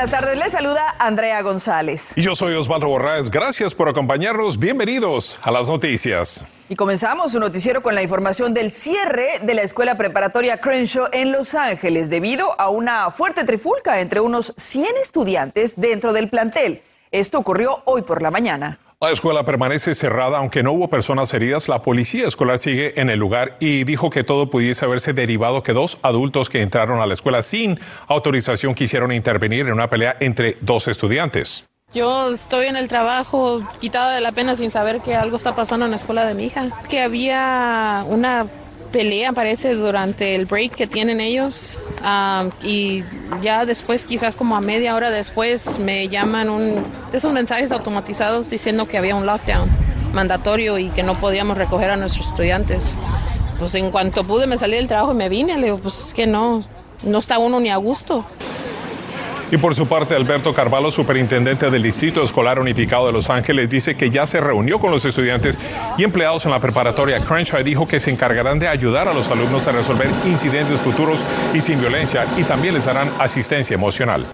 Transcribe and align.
Buenas 0.00 0.18
tardes. 0.18 0.38
Les 0.38 0.52
saluda 0.52 0.94
Andrea 0.98 1.42
González. 1.42 2.16
Y 2.16 2.22
yo 2.22 2.34
soy 2.34 2.54
Osvaldo 2.54 2.88
Borraes. 2.88 3.28
Gracias 3.28 3.74
por 3.74 3.86
acompañarnos. 3.86 4.58
Bienvenidos 4.58 5.38
a 5.42 5.50
las 5.50 5.68
noticias. 5.68 6.42
Y 6.70 6.76
comenzamos 6.76 7.32
su 7.32 7.38
noticiero 7.38 7.82
con 7.82 7.94
la 7.94 8.02
información 8.02 8.54
del 8.54 8.72
cierre 8.72 9.40
de 9.42 9.52
la 9.52 9.60
escuela 9.60 9.98
preparatoria 9.98 10.58
Crenshaw 10.58 11.08
en 11.12 11.32
Los 11.32 11.54
Ángeles 11.54 12.08
debido 12.08 12.58
a 12.58 12.70
una 12.70 13.10
fuerte 13.10 13.44
trifulca 13.44 14.00
entre 14.00 14.20
unos 14.20 14.54
100 14.56 14.86
estudiantes 15.02 15.74
dentro 15.76 16.14
del 16.14 16.30
plantel. 16.30 16.82
Esto 17.10 17.38
ocurrió 17.38 17.82
hoy 17.84 18.00
por 18.00 18.22
la 18.22 18.30
mañana. 18.30 18.78
La 19.02 19.08
escuela 19.08 19.44
permanece 19.46 19.94
cerrada, 19.94 20.36
aunque 20.36 20.62
no 20.62 20.72
hubo 20.72 20.88
personas 20.88 21.32
heridas. 21.32 21.70
La 21.70 21.80
policía 21.80 22.28
escolar 22.28 22.58
sigue 22.58 23.00
en 23.00 23.08
el 23.08 23.18
lugar 23.18 23.56
y 23.58 23.84
dijo 23.84 24.10
que 24.10 24.24
todo 24.24 24.50
pudiese 24.50 24.84
haberse 24.84 25.14
derivado 25.14 25.62
que 25.62 25.72
dos 25.72 25.96
adultos 26.02 26.50
que 26.50 26.60
entraron 26.60 27.00
a 27.00 27.06
la 27.06 27.14
escuela 27.14 27.40
sin 27.40 27.80
autorización 28.08 28.74
quisieron 28.74 29.10
intervenir 29.10 29.68
en 29.68 29.72
una 29.72 29.88
pelea 29.88 30.18
entre 30.20 30.58
dos 30.60 30.86
estudiantes. 30.86 31.64
Yo 31.94 32.30
estoy 32.30 32.66
en 32.66 32.76
el 32.76 32.88
trabajo 32.88 33.66
quitada 33.80 34.14
de 34.14 34.20
la 34.20 34.32
pena 34.32 34.54
sin 34.54 34.70
saber 34.70 35.00
que 35.00 35.14
algo 35.14 35.38
está 35.38 35.54
pasando 35.54 35.86
en 35.86 35.92
la 35.92 35.96
escuela 35.96 36.26
de 36.26 36.34
mi 36.34 36.44
hija. 36.44 36.66
Que 36.90 37.00
había 37.00 38.04
una 38.06 38.48
pelea, 38.90 39.32
parece, 39.32 39.74
durante 39.74 40.34
el 40.34 40.46
break 40.46 40.72
que 40.72 40.86
tienen 40.86 41.20
ellos. 41.20 41.78
Um, 42.00 42.50
y 42.62 43.04
ya 43.42 43.66
después, 43.66 44.04
quizás 44.04 44.36
como 44.36 44.56
a 44.56 44.60
media 44.60 44.94
hora 44.94 45.10
después, 45.10 45.78
me 45.78 46.08
llaman 46.08 46.50
un, 46.50 46.84
de 47.10 47.18
esos 47.18 47.32
mensajes 47.32 47.72
automatizados 47.72 48.50
diciendo 48.50 48.86
que 48.86 48.98
había 48.98 49.14
un 49.14 49.26
lockdown 49.26 49.70
mandatorio 50.12 50.78
y 50.78 50.90
que 50.90 51.02
no 51.02 51.14
podíamos 51.14 51.56
recoger 51.56 51.90
a 51.90 51.96
nuestros 51.96 52.28
estudiantes. 52.28 52.94
Pues 53.58 53.74
en 53.74 53.90
cuanto 53.90 54.24
pude 54.24 54.46
me 54.46 54.56
salí 54.56 54.76
del 54.76 54.88
trabajo 54.88 55.12
y 55.12 55.16
me 55.16 55.28
vine. 55.28 55.56
Le 55.58 55.66
digo, 55.66 55.78
pues 55.78 55.98
es 56.06 56.14
que 56.14 56.26
no, 56.26 56.62
no 57.04 57.18
está 57.18 57.38
uno 57.38 57.60
ni 57.60 57.70
a 57.70 57.76
gusto. 57.76 58.24
Y 59.52 59.56
por 59.56 59.74
su 59.74 59.88
parte, 59.88 60.14
Alberto 60.14 60.54
Carvalho, 60.54 60.92
superintendente 60.92 61.68
del 61.70 61.82
Distrito 61.82 62.22
Escolar 62.22 62.60
Unificado 62.60 63.06
de 63.06 63.12
Los 63.12 63.30
Ángeles, 63.30 63.68
dice 63.68 63.96
que 63.96 64.08
ya 64.08 64.24
se 64.24 64.40
reunió 64.40 64.78
con 64.78 64.92
los 64.92 65.04
estudiantes 65.04 65.58
y 65.98 66.04
empleados 66.04 66.44
en 66.44 66.52
la 66.52 66.60
preparatoria 66.60 67.18
Crenshaw 67.18 67.60
y 67.60 67.64
dijo 67.64 67.88
que 67.88 67.98
se 67.98 68.12
encargarán 68.12 68.60
de 68.60 68.68
ayudar 68.68 69.08
a 69.08 69.12
los 69.12 69.28
alumnos 69.28 69.66
a 69.66 69.72
resolver 69.72 70.08
incidentes 70.24 70.78
futuros 70.80 71.24
y 71.52 71.60
sin 71.60 71.80
violencia 71.80 72.26
y 72.36 72.44
también 72.44 72.74
les 72.74 72.84
darán 72.84 73.10
asistencia 73.18 73.74
emocional. 73.74 74.24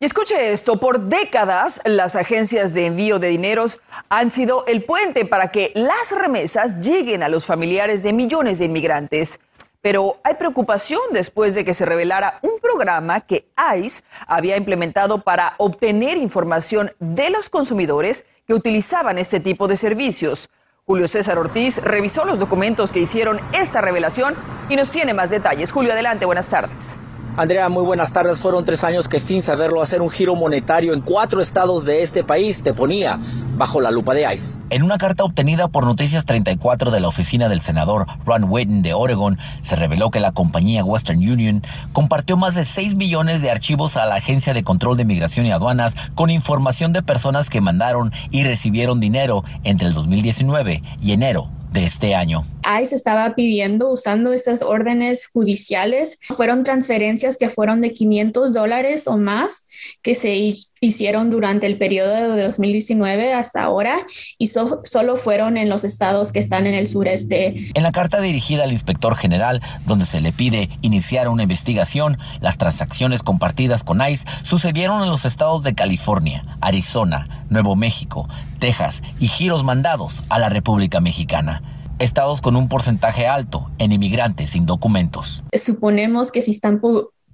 Y 0.00 0.04
escuche 0.04 0.52
esto, 0.52 0.78
por 0.78 1.00
décadas 1.00 1.80
las 1.84 2.16
agencias 2.16 2.74
de 2.74 2.86
envío 2.86 3.20
de 3.20 3.28
dineros 3.28 3.80
han 4.08 4.32
sido 4.32 4.64
el 4.66 4.84
puente 4.84 5.24
para 5.24 5.52
que 5.52 5.70
las 5.74 6.10
remesas 6.10 6.80
lleguen 6.80 7.22
a 7.22 7.28
los 7.28 7.46
familiares 7.46 8.02
de 8.02 8.12
millones 8.12 8.58
de 8.58 8.64
inmigrantes. 8.64 9.38
Pero 9.80 10.16
hay 10.24 10.34
preocupación 10.34 11.00
después 11.12 11.54
de 11.54 11.64
que 11.64 11.74
se 11.74 11.86
revelara 11.86 12.40
un 12.42 12.58
programa 12.60 13.20
que 13.20 13.48
ICE 13.76 14.02
había 14.26 14.56
implementado 14.56 15.22
para 15.22 15.54
obtener 15.58 16.16
información 16.16 16.92
de 16.98 17.30
los 17.30 17.48
consumidores 17.48 18.24
que 18.46 18.54
utilizaban 18.54 19.18
este 19.18 19.40
tipo 19.40 19.68
de 19.68 19.76
servicios. 19.76 20.50
Julio 20.84 21.06
César 21.06 21.38
Ortiz 21.38 21.82
revisó 21.82 22.24
los 22.24 22.38
documentos 22.38 22.92
que 22.92 23.00
hicieron 23.00 23.40
esta 23.52 23.80
revelación 23.80 24.34
y 24.68 24.76
nos 24.76 24.90
tiene 24.90 25.12
más 25.14 25.30
detalles. 25.30 25.70
Julio, 25.70 25.92
adelante, 25.92 26.24
buenas 26.24 26.48
tardes. 26.48 26.98
Andrea, 27.38 27.68
muy 27.68 27.84
buenas 27.84 28.12
tardes. 28.12 28.38
Fueron 28.38 28.64
tres 28.64 28.82
años 28.82 29.06
que 29.06 29.20
sin 29.20 29.42
saberlo 29.42 29.80
hacer 29.80 30.02
un 30.02 30.10
giro 30.10 30.34
monetario 30.34 30.92
en 30.92 31.00
cuatro 31.00 31.40
estados 31.40 31.84
de 31.84 32.02
este 32.02 32.24
país 32.24 32.64
te 32.64 32.74
ponía 32.74 33.20
bajo 33.56 33.80
la 33.80 33.92
lupa 33.92 34.12
de 34.12 34.34
ICE. 34.34 34.58
En 34.70 34.82
una 34.82 34.98
carta 34.98 35.22
obtenida 35.22 35.68
por 35.68 35.86
Noticias 35.86 36.24
34 36.24 36.90
de 36.90 36.98
la 36.98 37.06
oficina 37.06 37.48
del 37.48 37.60
senador 37.60 38.06
Ron 38.26 38.46
Whitten 38.50 38.82
de 38.82 38.92
Oregon, 38.92 39.38
se 39.62 39.76
reveló 39.76 40.10
que 40.10 40.18
la 40.18 40.32
compañía 40.32 40.82
Western 40.82 41.18
Union 41.18 41.62
compartió 41.92 42.36
más 42.36 42.56
de 42.56 42.64
6 42.64 42.96
millones 42.96 43.40
de 43.40 43.52
archivos 43.52 43.96
a 43.96 44.04
la 44.06 44.16
Agencia 44.16 44.52
de 44.52 44.64
Control 44.64 44.96
de 44.96 45.04
Migración 45.04 45.46
y 45.46 45.52
Aduanas 45.52 45.94
con 46.16 46.30
información 46.30 46.92
de 46.92 47.04
personas 47.04 47.50
que 47.50 47.60
mandaron 47.60 48.12
y 48.32 48.42
recibieron 48.42 48.98
dinero 48.98 49.44
entre 49.62 49.86
el 49.86 49.94
2019 49.94 50.82
y 51.00 51.12
enero 51.12 51.50
de 51.72 51.86
este 51.86 52.14
año. 52.14 52.44
ICE 52.82 52.94
estaba 52.94 53.34
pidiendo 53.34 53.90
usando 53.90 54.32
estas 54.32 54.62
órdenes 54.62 55.28
judiciales. 55.32 56.18
Fueron 56.36 56.64
transferencias 56.64 57.36
que 57.36 57.48
fueron 57.48 57.80
de 57.80 57.92
500 57.94 58.52
dólares 58.52 59.06
o 59.06 59.16
más 59.16 59.66
que 60.02 60.14
se 60.14 60.52
hicieron 60.80 61.30
durante 61.30 61.66
el 61.66 61.78
periodo 61.78 62.12
de 62.36 62.42
2019 62.42 63.32
hasta 63.32 63.62
ahora 63.62 63.98
y 64.36 64.48
solo 64.48 65.16
fueron 65.16 65.56
en 65.56 65.68
los 65.68 65.84
estados 65.84 66.30
que 66.30 66.38
están 66.38 66.66
en 66.66 66.74
el 66.74 66.86
sureste. 66.86 67.70
En 67.74 67.82
la 67.82 67.92
carta 67.92 68.20
dirigida 68.20 68.64
al 68.64 68.72
inspector 68.72 69.16
general, 69.16 69.62
donde 69.86 70.04
se 70.04 70.20
le 70.20 70.32
pide 70.32 70.68
iniciar 70.82 71.28
una 71.28 71.44
investigación, 71.44 72.18
las 72.40 72.58
transacciones 72.58 73.22
compartidas 73.22 73.84
con 73.84 74.00
ICE 74.06 74.26
sucedieron 74.42 75.02
en 75.02 75.08
los 75.08 75.24
estados 75.24 75.62
de 75.62 75.74
California, 75.74 76.44
Arizona, 76.60 77.37
Nuevo 77.50 77.76
México, 77.76 78.28
Texas 78.58 79.02
y 79.20 79.28
giros 79.28 79.64
mandados 79.64 80.22
a 80.28 80.38
la 80.38 80.48
República 80.48 81.00
Mexicana 81.00 81.62
estados 81.98 82.40
con 82.40 82.56
un 82.56 82.68
porcentaje 82.68 83.26
alto 83.26 83.70
en 83.78 83.92
inmigrantes 83.92 84.50
sin 84.50 84.66
documentos. 84.66 85.42
Suponemos 85.52 86.30
que 86.30 86.42
si 86.42 86.52
están 86.52 86.80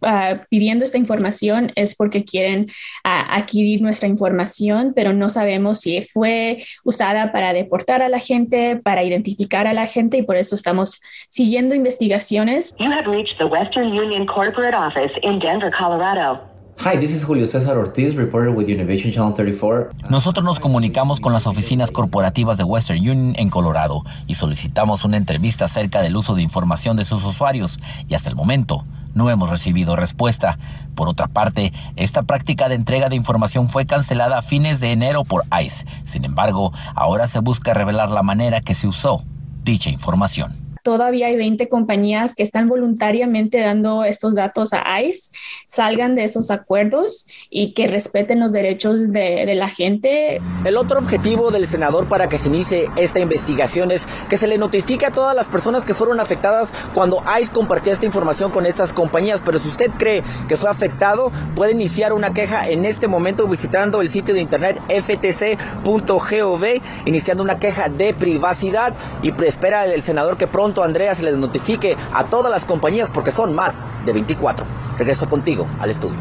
Uh, 0.00 0.36
pidiendo 0.50 0.84
esta 0.84 0.98
información 0.98 1.72
es 1.76 1.94
porque 1.94 2.25
quieren 2.25 2.64
uh, 3.06 3.25
adquirir 3.30 3.80
nuestra 3.80 4.06
información, 4.06 4.92
pero 4.94 5.14
no 5.14 5.30
sabemos 5.30 5.80
si 5.80 6.02
fue 6.02 6.62
usada 6.84 7.32
para 7.32 7.54
deportar 7.54 8.02
a 8.02 8.10
la 8.10 8.19
gente, 8.19 8.76
para 8.76 9.02
identificar 9.02 9.66
a 9.66 9.72
la 9.72 9.86
gente 9.86 10.19
y 10.19 10.22
por 10.22 10.36
eso 10.36 10.56
estamos 10.56 11.00
siguiendo 11.31 11.75
investigaciones. 11.75 12.75
You 12.78 12.91
have 12.91 13.06
reached 13.06 13.38
the 13.38 13.46
Western 13.46 13.98
Union 13.98 14.26
Corporate 14.26 14.76
Office 14.76 15.12
in 15.22 15.38
Denver, 15.38 15.70
Colorado. 15.70 16.53
Hi, 16.81 16.99
this 16.99 17.12
is 17.12 17.25
Julio 17.25 17.47
César 17.47 17.79
Ortiz, 17.79 18.15
reporter 18.15 18.51
with 18.51 18.67
Univision 18.67 19.11
Channel 19.11 19.33
34. 19.33 19.91
Nosotros 20.11 20.45
nos 20.45 20.61
comunicamos 20.61 21.21
con 21.21 21.33
las 21.33 21.47
oficinas 21.47 21.91
corporativas 21.91 22.59
de 22.59 22.65
Western 22.65 22.99
Union 22.99 23.33
en 23.37 23.49
Colorado 23.49 24.03
y 24.27 24.35
solicitamos 24.35 25.05
una 25.05 25.17
entrevista 25.17 25.65
acerca 25.65 26.03
del 26.03 26.17
uso 26.17 26.35
de 26.35 26.43
información 26.43 26.97
de 26.97 27.05
sus 27.05 27.25
usuarios 27.25 27.81
y 28.09 28.15
hasta 28.15 28.29
el 28.29 28.37
momento 28.37 28.85
no 29.15 29.31
hemos 29.31 29.49
recibido 29.49 29.97
respuesta. 29.97 30.59
Por 30.95 31.09
otra 31.09 31.29
parte, 31.29 31.73
esta 31.97 32.25
práctica 32.25 32.69
de 32.69 32.75
entrega 32.75 33.09
de 33.09 33.17
información 33.17 33.71
fue 33.71 33.87
cancelada 33.87 34.39
a 34.39 34.43
fines 34.43 34.81
de 34.81 34.93
enero 34.93 35.25
por 35.25 35.45
ICE. 35.59 35.87
Sin 36.05 36.25
embargo, 36.25 36.73
ahora 36.95 37.29
se 37.29 37.39
busca 37.39 37.73
revelar 37.73 38.11
la 38.11 38.23
manera 38.23 38.61
que 38.61 38.75
se 38.75 38.89
usó 38.89 39.23
dicha 39.62 39.89
información 39.89 40.63
todavía 40.84 41.28
hay 41.28 41.37
20 41.37 41.67
compañías 41.69 42.34
que 42.34 42.43
están 42.43 42.69
voluntariamente 42.69 43.59
dando 43.59 44.05
estos 44.05 44.34
datos 44.34 44.72
a 44.72 45.03
ICE, 45.03 45.31
salgan 45.67 46.15
de 46.15 46.25
esos 46.25 46.50
acuerdos 46.50 47.25
y 47.49 47.72
que 47.72 47.89
respeten 47.89 48.39
los 48.39 48.53
derechos 48.53 49.11
de, 49.11 49.53
la 49.55 49.69
gente. 49.69 50.41
El 50.65 50.77
otro 50.77 50.99
objetivo 50.99 51.50
del 51.50 51.67
senador 51.67 52.09
para 52.09 52.28
que 52.28 52.39
se 52.39 52.49
inicie 52.49 52.91
esta 52.97 53.21
investigación 53.21 53.93
es 53.93 54.06
que 54.28 54.37
se 54.37 54.47
le 54.47 54.59
notifique 54.59 55.06
a 55.06 55.11
todas 55.11 55.34
las 55.34 55.49
personas 55.49 55.84
que 55.84 55.94
fueron 55.94 56.21
afectadas 56.21 56.73
cuando 56.93 57.23
ICE 57.41 57.53
compartía 57.53 57.93
esta 57.93 58.05
información 58.05 58.50
con 58.50 58.67
estas 58.67 58.93
compañías. 58.93 59.43
Pero 59.44 59.59
si 59.59 59.69
usted 59.69 59.91
cree 59.93 60.23
que 60.49 60.56
fue 60.56 60.69
afectado, 60.69 61.33
puede 61.55 61.73
iniciar 61.73 62.12
una 62.12 62.34
queja 62.34 62.69
en 62.69 62.84
este 62.84 63.09
momento 63.09 63.49
visitando 63.49 64.03
el 64.03 64.11
sitio 64.11 64.34
de 64.34 64.41
internet 64.41 64.83
ftc.gov, 64.89 66.65
iniciando 67.06 67.43
una 67.43 67.59
queja 67.59 67.89
de 67.89 68.12
privacidad 68.12 68.93
y 69.23 69.33
espera 69.44 69.87
el 69.87 70.03
senador 70.03 70.37
que 70.37 70.47
pronto 70.47 70.74
Andrea 70.83 71.15
se 71.15 71.23
les 71.23 71.37
notifique 71.37 71.97
a 72.12 72.25
todas 72.25 72.51
las 72.51 72.65
compañías 72.65 73.11
porque 73.11 73.31
son 73.31 73.55
más 73.55 73.85
de 74.05 74.12
24. 74.12 74.67
Regreso 74.99 75.29
contigo 75.29 75.67
al 75.79 75.91
estudio. 75.91 76.19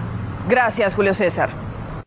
Gracias, 0.48 0.96
Julio 0.96 1.14
César. 1.14 1.50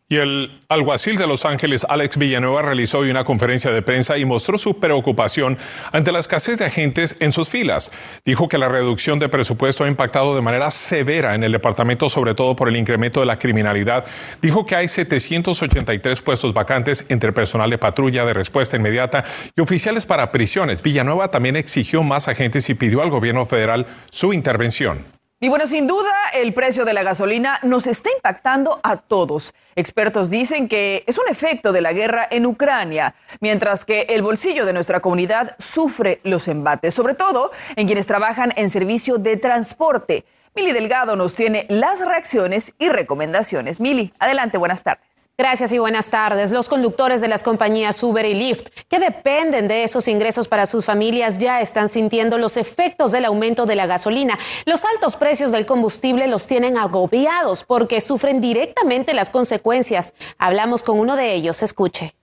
Y 0.09 0.15
el 0.15 0.61
alguacil 0.69 1.17
de 1.17 1.27
Los 1.27 1.43
Ángeles, 1.43 1.85
Alex 1.89 2.15
Villanueva, 2.15 2.61
realizó 2.61 2.99
hoy 2.99 3.09
una 3.09 3.25
conferencia 3.25 3.71
de 3.71 3.81
prensa 3.81 4.17
y 4.17 4.23
mostró 4.23 4.57
su 4.57 4.79
preocupación 4.79 5.57
ante 5.91 6.13
la 6.13 6.19
escasez 6.19 6.57
de 6.59 6.63
agentes 6.63 7.17
en 7.19 7.33
sus 7.33 7.49
filas. 7.49 7.91
Dijo 8.23 8.47
que 8.47 8.57
la 8.57 8.69
reducción 8.69 9.19
de 9.19 9.27
presupuesto 9.27 9.83
ha 9.83 9.89
impactado 9.89 10.33
de 10.33 10.41
manera 10.41 10.71
severa 10.71 11.35
en 11.35 11.43
el 11.43 11.51
departamento, 11.51 12.07
sobre 12.07 12.35
todo 12.35 12.55
por 12.55 12.69
el 12.69 12.77
incremento 12.77 13.19
de 13.19 13.25
la 13.25 13.37
criminalidad. 13.37 14.05
Dijo 14.41 14.65
que 14.65 14.77
hay 14.77 14.87
783 14.87 16.21
puestos 16.21 16.53
vacantes 16.53 17.05
entre 17.09 17.33
personal 17.33 17.69
de 17.69 17.77
patrulla 17.77 18.23
de 18.23 18.33
respuesta 18.33 18.77
inmediata 18.77 19.25
y 19.57 19.59
oficiales 19.59 20.05
para 20.05 20.31
prisiones. 20.31 20.81
Villanueva 20.81 21.31
también 21.31 21.57
exigió 21.57 22.01
más 22.01 22.29
agentes 22.29 22.69
y 22.69 22.75
pidió 22.75 23.01
al 23.01 23.09
gobierno 23.09 23.45
federal 23.45 23.85
su 24.09 24.31
intervención. 24.31 25.16
Y 25.39 25.49
bueno, 25.49 25.67
sin 25.67 25.85
duda, 25.85 26.11
el 26.33 26.51
precio 26.51 26.83
de 26.83 26.95
la 26.95 27.03
gasolina 27.03 27.59
nos 27.61 27.85
está 27.85 28.09
impactando 28.09 28.79
a 28.81 28.97
todos. 28.97 29.53
Expertos 29.75 30.31
dicen 30.31 30.67
que 30.67 31.03
es 31.05 31.19
un 31.19 31.29
efecto 31.29 31.71
de 31.71 31.81
la 31.81 31.93
guerra 31.93 32.27
en 32.31 32.47
Ucrania, 32.47 33.13
mientras 33.39 33.85
que 33.85 34.07
el 34.09 34.23
bolsillo 34.23 34.65
de 34.65 34.73
nuestra 34.73 34.99
comunidad 34.99 35.55
sufre 35.59 36.21
los 36.23 36.47
embates, 36.47 36.95
sobre 36.95 37.13
todo 37.13 37.51
en 37.75 37.85
quienes 37.85 38.07
trabajan 38.07 38.51
en 38.55 38.71
servicio 38.71 39.19
de 39.19 39.37
transporte. 39.37 40.25
Mili 40.57 40.71
Delgado 40.71 41.15
nos 41.15 41.35
tiene 41.35 41.67
las 41.69 41.99
reacciones 41.99 42.73
y 42.79 42.89
recomendaciones. 42.89 43.79
Mili, 43.79 44.11
adelante, 44.17 44.57
buenas 44.57 44.81
tardes. 44.81 45.29
Gracias 45.37 45.71
y 45.71 45.77
buenas 45.77 46.09
tardes. 46.09 46.51
Los 46.51 46.67
conductores 46.67 47.21
de 47.21 47.27
las 47.27 47.43
compañías 47.43 48.01
Uber 48.01 48.25
y 48.25 48.33
Lyft, 48.33 48.69
que 48.89 48.97
dependen 48.97 49.67
de 49.67 49.83
esos 49.83 50.07
ingresos 50.07 50.47
para 50.47 50.65
sus 50.65 50.83
familias, 50.83 51.37
ya 51.37 51.61
están 51.61 51.89
sintiendo 51.89 52.39
los 52.39 52.57
efectos 52.57 53.11
del 53.11 53.25
aumento 53.25 53.67
de 53.67 53.75
la 53.75 53.85
gasolina. 53.85 54.39
Los 54.65 54.83
altos 54.83 55.15
precios 55.15 55.51
del 55.51 55.67
combustible 55.67 56.27
los 56.27 56.47
tienen 56.47 56.75
agobiados 56.75 57.63
porque 57.63 58.01
sufren 58.01 58.41
directamente 58.41 59.13
las 59.13 59.29
consecuencias. 59.29 60.15
Hablamos 60.39 60.81
con 60.81 60.99
uno 60.99 61.15
de 61.15 61.35
ellos. 61.35 61.61
Escuche. 61.61 62.15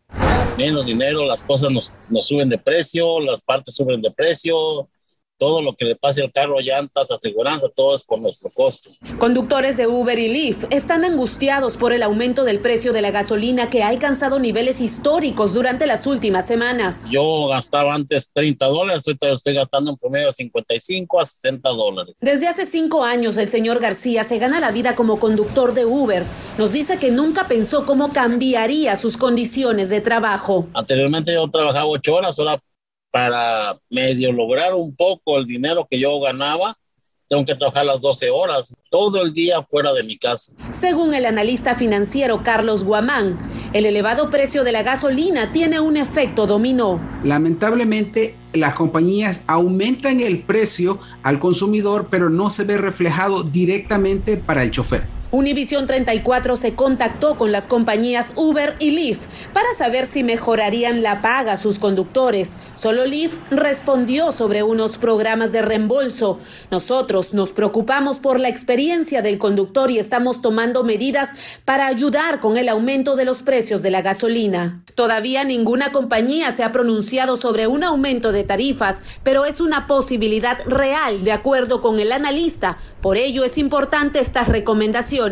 Menos 0.58 0.86
dinero, 0.86 1.24
las 1.24 1.44
cosas 1.44 1.70
nos, 1.70 1.92
nos 2.10 2.26
suben 2.26 2.48
de 2.48 2.58
precio, 2.58 3.20
las 3.20 3.40
partes 3.40 3.76
suben 3.76 4.02
de 4.02 4.10
precio, 4.10 4.88
todo 5.38 5.62
lo 5.62 5.74
que 5.74 5.84
le 5.84 5.96
pase 5.96 6.22
al 6.22 6.32
carro, 6.32 6.60
llantas, 6.60 7.10
aseguranza, 7.10 7.66
todo 7.74 7.94
es 7.96 8.04
por 8.04 8.20
nuestro 8.20 8.50
costo. 8.50 8.90
Conductores 9.18 9.76
de 9.76 9.86
Uber 9.86 10.18
y 10.18 10.28
Lyft 10.28 10.64
están 10.70 11.04
angustiados 11.04 11.76
por 11.76 11.92
el 11.92 12.02
aumento 12.02 12.44
del 12.44 12.60
precio 12.60 12.92
de 12.92 13.02
la 13.02 13.10
gasolina 13.10 13.70
que 13.70 13.82
ha 13.82 13.88
alcanzado 13.88 14.38
niveles 14.38 14.80
históricos 14.80 15.54
durante 15.54 15.86
las 15.86 16.06
últimas 16.06 16.46
semanas. 16.46 17.06
Yo 17.10 17.48
gastaba 17.48 17.94
antes 17.94 18.30
30 18.32 18.66
dólares, 18.66 19.04
ahorita 19.06 19.30
estoy 19.32 19.54
gastando 19.54 19.90
en 19.90 19.96
promedio 19.96 20.32
55 20.32 21.20
a 21.20 21.24
60 21.24 21.68
dólares. 21.70 22.14
Desde 22.20 22.48
hace 22.48 22.66
cinco 22.66 23.04
años 23.04 23.36
el 23.36 23.48
señor 23.48 23.80
García 23.80 24.24
se 24.24 24.38
gana 24.38 24.60
la 24.60 24.70
vida 24.70 24.94
como 24.94 25.18
conductor 25.18 25.74
de 25.74 25.84
Uber. 25.84 26.24
Nos 26.58 26.72
dice 26.72 26.98
que 26.98 27.10
nunca 27.10 27.48
pensó 27.48 27.86
cómo 27.86 28.12
cambiaría 28.12 28.96
sus 28.96 29.16
condiciones 29.16 29.90
de 29.90 30.00
trabajo. 30.00 30.68
Anteriormente 30.74 31.32
yo 31.34 31.48
trabajaba 31.48 31.86
ocho 31.86 32.14
horas, 32.14 32.38
ahora 32.38 32.60
para 33.14 33.78
medio 33.90 34.32
lograr 34.32 34.74
un 34.74 34.92
poco 34.96 35.38
el 35.38 35.46
dinero 35.46 35.86
que 35.88 36.00
yo 36.00 36.18
ganaba, 36.18 36.76
tengo 37.28 37.44
que 37.44 37.54
trabajar 37.54 37.86
las 37.86 38.00
12 38.00 38.28
horas, 38.28 38.74
todo 38.90 39.22
el 39.22 39.32
día 39.32 39.62
fuera 39.62 39.92
de 39.92 40.02
mi 40.02 40.18
casa. 40.18 40.52
Según 40.72 41.14
el 41.14 41.24
analista 41.24 41.76
financiero 41.76 42.42
Carlos 42.42 42.82
Guamán, 42.82 43.38
el 43.72 43.86
elevado 43.86 44.30
precio 44.30 44.64
de 44.64 44.72
la 44.72 44.82
gasolina 44.82 45.52
tiene 45.52 45.78
un 45.78 45.96
efecto 45.96 46.48
dominó. 46.48 47.00
Lamentablemente, 47.22 48.34
las 48.52 48.74
compañías 48.74 49.42
aumentan 49.46 50.20
el 50.20 50.42
precio 50.42 50.98
al 51.22 51.38
consumidor, 51.38 52.08
pero 52.10 52.30
no 52.30 52.50
se 52.50 52.64
ve 52.64 52.78
reflejado 52.78 53.44
directamente 53.44 54.36
para 54.36 54.64
el 54.64 54.72
chofer. 54.72 55.13
Univisión 55.34 55.88
34 55.88 56.56
se 56.56 56.76
contactó 56.76 57.36
con 57.36 57.50
las 57.50 57.66
compañías 57.66 58.34
Uber 58.36 58.76
y 58.78 58.92
Lyft 58.92 59.26
para 59.52 59.74
saber 59.76 60.06
si 60.06 60.22
mejorarían 60.22 61.02
la 61.02 61.22
paga 61.22 61.54
a 61.54 61.56
sus 61.56 61.80
conductores. 61.80 62.56
Solo 62.74 63.04
Lyft 63.04 63.40
respondió 63.50 64.30
sobre 64.30 64.62
unos 64.62 64.96
programas 64.96 65.50
de 65.50 65.60
reembolso. 65.60 66.38
Nosotros 66.70 67.34
nos 67.34 67.50
preocupamos 67.50 68.20
por 68.20 68.38
la 68.38 68.48
experiencia 68.48 69.22
del 69.22 69.38
conductor 69.38 69.90
y 69.90 69.98
estamos 69.98 70.40
tomando 70.40 70.84
medidas 70.84 71.30
para 71.64 71.88
ayudar 71.88 72.38
con 72.38 72.56
el 72.56 72.68
aumento 72.68 73.16
de 73.16 73.24
los 73.24 73.42
precios 73.42 73.82
de 73.82 73.90
la 73.90 74.02
gasolina. 74.02 74.84
Todavía 74.94 75.42
ninguna 75.42 75.90
compañía 75.90 76.52
se 76.52 76.62
ha 76.62 76.70
pronunciado 76.70 77.36
sobre 77.36 77.66
un 77.66 77.82
aumento 77.82 78.30
de 78.30 78.44
tarifas, 78.44 79.02
pero 79.24 79.46
es 79.46 79.60
una 79.60 79.88
posibilidad 79.88 80.58
real 80.64 81.24
de 81.24 81.32
acuerdo 81.32 81.80
con 81.80 81.98
el 81.98 82.12
analista. 82.12 82.78
Por 83.00 83.16
ello 83.16 83.42
es 83.42 83.58
importante 83.58 84.20
estas 84.20 84.46
recomendaciones. 84.46 85.23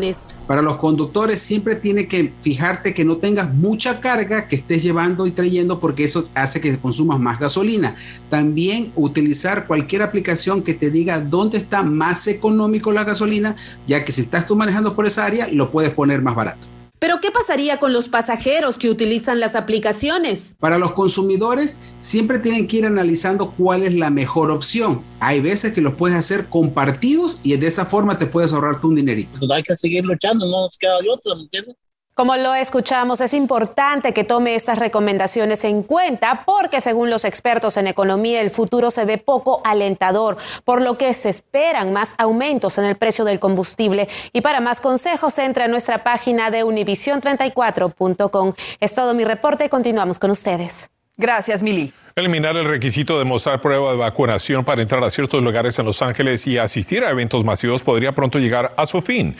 Para 0.46 0.62
los 0.62 0.76
conductores 0.76 1.40
siempre 1.40 1.76
tiene 1.76 2.06
que 2.06 2.32
fijarte 2.42 2.94
que 2.94 3.04
no 3.04 3.18
tengas 3.18 3.54
mucha 3.54 4.00
carga 4.00 4.48
que 4.48 4.56
estés 4.56 4.82
llevando 4.82 5.26
y 5.26 5.30
trayendo 5.30 5.80
porque 5.80 6.04
eso 6.04 6.28
hace 6.34 6.60
que 6.60 6.78
consumas 6.78 7.20
más 7.20 7.38
gasolina. 7.38 7.96
También 8.30 8.92
utilizar 8.94 9.66
cualquier 9.66 10.02
aplicación 10.02 10.62
que 10.62 10.74
te 10.74 10.90
diga 10.90 11.20
dónde 11.20 11.58
está 11.58 11.82
más 11.82 12.26
económico 12.26 12.92
la 12.92 13.04
gasolina, 13.04 13.56
ya 13.86 14.04
que 14.04 14.12
si 14.12 14.22
estás 14.22 14.46
tú 14.46 14.56
manejando 14.56 14.94
por 14.94 15.06
esa 15.06 15.24
área 15.24 15.48
lo 15.48 15.70
puedes 15.70 15.92
poner 15.92 16.22
más 16.22 16.34
barato. 16.34 16.71
Pero 17.02 17.20
¿qué 17.20 17.32
pasaría 17.32 17.80
con 17.80 17.92
los 17.92 18.08
pasajeros 18.08 18.78
que 18.78 18.88
utilizan 18.88 19.40
las 19.40 19.56
aplicaciones? 19.56 20.54
Para 20.60 20.78
los 20.78 20.92
consumidores 20.92 21.80
siempre 21.98 22.38
tienen 22.38 22.68
que 22.68 22.76
ir 22.76 22.86
analizando 22.86 23.50
cuál 23.50 23.82
es 23.82 23.92
la 23.92 24.08
mejor 24.08 24.52
opción. 24.52 25.02
Hay 25.18 25.40
veces 25.40 25.72
que 25.72 25.80
los 25.80 25.94
puedes 25.94 26.16
hacer 26.16 26.46
compartidos 26.46 27.40
y 27.42 27.56
de 27.56 27.66
esa 27.66 27.86
forma 27.86 28.20
te 28.20 28.26
puedes 28.26 28.52
ahorrarte 28.52 28.86
un 28.86 28.94
dinerito. 28.94 29.36
Pues 29.40 29.50
hay 29.50 29.64
que 29.64 29.74
seguir 29.74 30.04
luchando, 30.04 30.46
no 30.46 30.66
nos 30.66 30.78
queda 30.78 31.00
de 31.00 31.10
otra, 31.10 31.34
¿me 31.34 31.42
entiendes? 31.42 31.74
Como 32.14 32.36
lo 32.36 32.54
escuchamos, 32.54 33.22
es 33.22 33.32
importante 33.32 34.12
que 34.12 34.22
tome 34.22 34.54
estas 34.54 34.78
recomendaciones 34.78 35.64
en 35.64 35.82
cuenta 35.82 36.42
porque 36.44 36.82
según 36.82 37.08
los 37.08 37.24
expertos 37.24 37.78
en 37.78 37.86
economía 37.86 38.42
el 38.42 38.50
futuro 38.50 38.90
se 38.90 39.06
ve 39.06 39.16
poco 39.16 39.62
alentador, 39.64 40.36
por 40.64 40.82
lo 40.82 40.98
que 40.98 41.14
se 41.14 41.30
esperan 41.30 41.94
más 41.94 42.14
aumentos 42.18 42.76
en 42.76 42.84
el 42.84 42.96
precio 42.96 43.24
del 43.24 43.40
combustible. 43.40 44.08
Y 44.34 44.42
para 44.42 44.60
más 44.60 44.82
consejos 44.82 45.38
entra 45.38 45.64
a 45.64 45.68
nuestra 45.68 46.04
página 46.04 46.50
de 46.50 46.66
univision34.com. 46.66 48.52
Es 48.78 48.94
todo 48.94 49.14
mi 49.14 49.24
reporte, 49.24 49.70
continuamos 49.70 50.18
con 50.18 50.30
ustedes. 50.30 50.90
Gracias, 51.16 51.62
Mili. 51.62 51.94
Eliminar 52.14 52.54
el 52.58 52.66
requisito 52.66 53.18
de 53.18 53.24
mostrar 53.24 53.62
prueba 53.62 53.92
de 53.92 53.96
vacunación 53.96 54.66
para 54.66 54.82
entrar 54.82 55.02
a 55.02 55.10
ciertos 55.10 55.42
lugares 55.42 55.78
en 55.78 55.86
Los 55.86 56.02
Ángeles 56.02 56.46
y 56.46 56.58
asistir 56.58 57.04
a 57.04 57.10
eventos 57.10 57.42
masivos 57.42 57.82
podría 57.82 58.12
pronto 58.12 58.38
llegar 58.38 58.74
a 58.76 58.84
su 58.84 59.00
fin. 59.00 59.34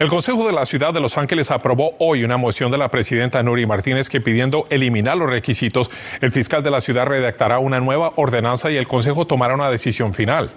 El 0.00 0.08
Consejo 0.08 0.44
de 0.44 0.52
la 0.52 0.66
Ciudad 0.66 0.92
de 0.92 0.98
Los 0.98 1.16
Ángeles 1.18 1.52
aprobó 1.52 1.94
hoy 2.00 2.24
una 2.24 2.36
moción 2.36 2.72
de 2.72 2.78
la 2.78 2.88
presidenta 2.88 3.42
Nuri 3.44 3.64
Martínez 3.64 4.08
que 4.08 4.20
pidiendo 4.20 4.66
eliminar 4.68 5.16
los 5.16 5.30
requisitos, 5.30 5.88
el 6.20 6.32
fiscal 6.32 6.64
de 6.64 6.70
la 6.72 6.80
ciudad 6.80 7.06
redactará 7.06 7.60
una 7.60 7.78
nueva 7.78 8.12
ordenanza 8.16 8.72
y 8.72 8.76
el 8.76 8.88
Consejo 8.88 9.24
tomará 9.24 9.54
una 9.54 9.70
decisión 9.70 10.12
final. 10.12 10.50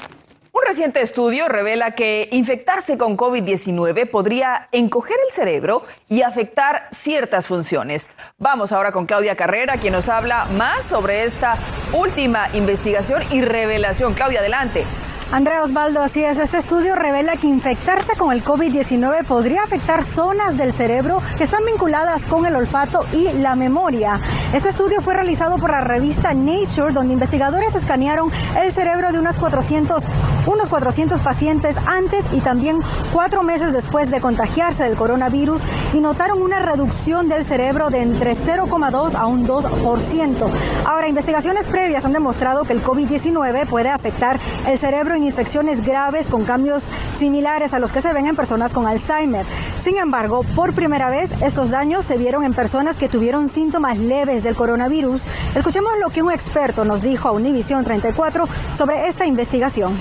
Un 0.51 0.63
reciente 0.65 1.01
estudio 1.01 1.47
revela 1.47 1.91
que 1.91 2.29
infectarse 2.31 2.97
con 2.97 3.15
COVID-19 3.15 4.09
podría 4.09 4.69
encoger 4.71 5.17
el 5.27 5.31
cerebro 5.31 5.83
y 6.09 6.23
afectar 6.23 6.87
ciertas 6.91 7.45
funciones. 7.45 8.09
Vamos 8.39 8.71
ahora 8.71 8.91
con 8.91 9.05
Claudia 9.05 9.35
Carrera, 9.35 9.77
quien 9.77 9.93
nos 9.93 10.09
habla 10.09 10.45
más 10.57 10.83
sobre 10.83 11.25
esta 11.25 11.57
última 11.93 12.47
investigación 12.55 13.21
y 13.29 13.41
revelación. 13.41 14.15
Claudia, 14.15 14.39
adelante. 14.39 14.83
Andrea 15.31 15.61
Osvaldo, 15.61 16.01
así 16.01 16.23
es. 16.23 16.37
Este 16.37 16.57
estudio 16.57 16.95
revela 16.95 17.35
que 17.35 17.47
infectarse 17.47 18.15
con 18.15 18.31
el 18.31 18.43
COVID-19 18.45 19.25
podría 19.25 19.63
afectar 19.63 20.05
zonas 20.05 20.57
del 20.57 20.71
cerebro 20.71 21.21
que 21.37 21.43
están 21.43 21.65
vinculadas 21.65 22.23
con 22.23 22.45
el 22.45 22.55
olfato 22.55 23.05
y 23.11 23.33
la 23.33 23.55
memoria. 23.57 24.21
Este 24.53 24.69
estudio 24.69 25.01
fue 25.01 25.15
realizado 25.15 25.57
por 25.57 25.69
la 25.69 25.81
revista 25.81 26.33
Nature, 26.33 26.93
donde 26.93 27.13
investigadores 27.13 27.75
escanearon 27.75 28.31
el 28.57 28.71
cerebro 28.71 29.11
de 29.11 29.19
unos 29.19 29.37
400, 29.37 30.01
unos 30.47 30.69
400 30.69 31.21
pacientes 31.21 31.75
antes 31.85 32.25
y 32.31 32.39
también 32.39 32.79
cuatro 33.13 33.43
meses 33.43 33.73
después 33.73 34.09
de 34.09 34.21
contagiarse 34.21 34.83
del 34.83 34.95
coronavirus 34.95 35.61
y 35.93 35.99
notaron 35.99 36.41
una 36.41 36.59
reducción 36.59 37.27
del 37.27 37.43
cerebro 37.43 37.89
de 37.89 38.01
entre 38.01 38.33
0,2 38.35 39.15
a 39.15 39.27
un 39.27 39.45
2%. 39.45 40.47
Ahora, 40.85 41.07
investigaciones 41.07 41.67
previas 41.67 42.05
han 42.05 42.13
demostrado 42.13 42.63
que 42.63 42.73
el 42.73 42.83
COVID-19 42.83 43.67
puede 43.67 43.89
afectar 43.89 44.39
el 44.65 44.77
cerebro 44.77 45.15
en 45.15 45.23
infecciones 45.23 45.85
graves 45.85 46.29
con 46.29 46.45
cambios 46.45 46.83
similares 47.19 47.73
a 47.73 47.79
los 47.79 47.91
que 47.91 48.01
se 48.01 48.13
ven 48.13 48.27
en 48.27 48.35
personas 48.35 48.73
con 48.73 48.87
Alzheimer. 48.87 49.45
Sin 49.83 49.97
embargo, 49.97 50.43
por 50.55 50.73
primera 50.73 51.09
vez 51.09 51.31
estos 51.41 51.71
daños 51.71 52.05
se 52.05 52.17
vieron 52.17 52.43
en 52.43 52.53
personas 52.53 52.97
que 52.97 53.09
tuvieron 53.09 53.49
síntomas 53.49 53.97
leves 53.97 54.43
del 54.43 54.55
coronavirus. 54.55 55.25
Escuchemos 55.55 55.91
lo 55.99 56.09
que 56.09 56.23
un 56.23 56.31
experto 56.31 56.85
nos 56.85 57.01
dijo 57.01 57.27
a 57.27 57.31
Univision 57.31 57.83
34 57.83 58.47
sobre 58.75 59.07
esta 59.07 59.25
investigación. 59.25 59.97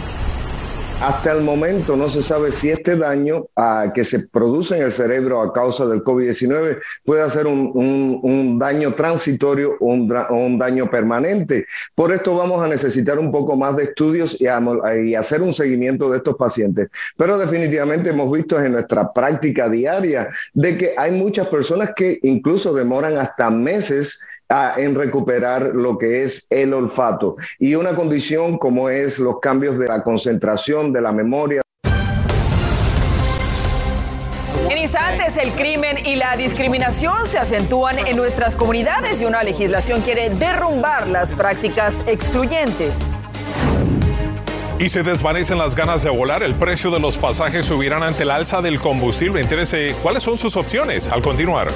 Hasta 0.98 1.32
el 1.32 1.42
momento 1.42 1.94
no 1.94 2.08
se 2.08 2.22
sabe 2.22 2.50
si 2.50 2.70
este 2.70 2.96
daño 2.96 3.48
ah, 3.54 3.92
que 3.94 4.02
se 4.02 4.28
produce 4.28 4.76
en 4.76 4.82
el 4.82 4.92
cerebro 4.92 5.42
a 5.42 5.52
causa 5.52 5.84
del 5.86 6.02
COVID-19 6.02 6.78
puede 7.04 7.28
ser 7.28 7.46
un, 7.46 7.70
un, 8.22 8.58
daño 8.58 8.94
transitorio 8.94 9.76
o 9.78 9.86
un, 9.92 10.58
daño 10.58 10.90
permanente. 10.90 11.66
Por 11.94 12.12
esto 12.12 12.34
vamos 12.34 12.62
a 12.62 12.68
necesitar 12.68 13.18
un 13.18 13.30
poco 13.30 13.56
más 13.56 13.76
de 13.76 13.84
estudios 13.84 14.40
y, 14.40 14.46
y 14.46 15.14
hacer 15.14 15.42
un 15.42 15.52
seguimiento 15.52 16.10
de 16.10 16.16
estos 16.16 16.36
pacientes. 16.36 16.88
Pero 17.16 17.36
definitivamente 17.36 18.10
hemos 18.10 18.32
visto 18.32 18.58
en 18.58 18.72
nuestra 18.72 19.12
práctica 19.12 19.68
diaria 19.68 20.30
de 20.54 20.78
que 20.78 20.94
hay 20.96 21.12
muchas 21.12 21.48
personas 21.48 21.90
que 21.94 22.18
incluso 22.22 22.72
demoran 22.72 23.18
hasta 23.18 23.50
meses 23.50 24.18
en 24.48 24.94
recuperar 24.94 25.74
lo 25.74 25.98
que 25.98 26.22
es 26.22 26.46
el 26.50 26.72
olfato 26.72 27.36
y 27.58 27.74
una 27.74 27.94
condición 27.94 28.58
como 28.58 28.88
es 28.88 29.18
los 29.18 29.40
cambios 29.40 29.78
de 29.78 29.88
la 29.88 30.02
concentración, 30.02 30.92
de 30.92 31.00
la 31.00 31.12
memoria. 31.12 31.62
En 34.70 34.78
instantes, 34.78 35.36
el 35.36 35.50
crimen 35.52 36.04
y 36.04 36.16
la 36.16 36.36
discriminación 36.36 37.26
se 37.26 37.38
acentúan 37.38 37.98
en 37.98 38.16
nuestras 38.16 38.56
comunidades 38.56 39.20
y 39.20 39.24
una 39.24 39.42
legislación 39.42 40.00
quiere 40.02 40.30
derrumbar 40.30 41.06
las 41.08 41.32
prácticas 41.32 42.02
excluyentes. 42.06 43.10
Y 44.78 44.90
se 44.90 45.02
desvanecen 45.02 45.56
las 45.56 45.74
ganas 45.74 46.02
de 46.02 46.10
volar. 46.10 46.42
El 46.42 46.54
precio 46.54 46.90
de 46.90 47.00
los 47.00 47.16
pasajes 47.16 47.64
subirán 47.64 48.02
ante 48.02 48.24
el 48.24 48.30
alza 48.30 48.60
del 48.60 48.78
combustible. 48.78 49.40
Interese, 49.40 49.94
¿cuáles 50.02 50.22
son 50.22 50.36
sus 50.36 50.54
opciones 50.56 51.08
al 51.10 51.22
continuar? 51.22 51.68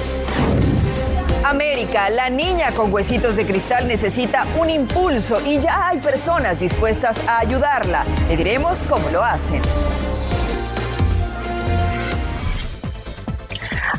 América, 1.51 2.09
la 2.09 2.29
niña 2.29 2.71
con 2.71 2.93
huesitos 2.93 3.35
de 3.35 3.45
cristal 3.45 3.85
necesita 3.85 4.45
un 4.57 4.69
impulso 4.69 5.37
y 5.45 5.59
ya 5.59 5.89
hay 5.89 5.99
personas 5.99 6.57
dispuestas 6.57 7.17
a 7.27 7.39
ayudarla. 7.39 8.05
Le 8.29 8.37
diremos 8.37 8.85
cómo 8.85 9.09
lo 9.09 9.21
hacen. 9.21 9.61